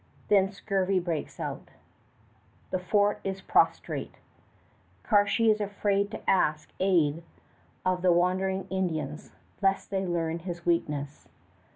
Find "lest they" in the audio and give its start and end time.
9.61-10.07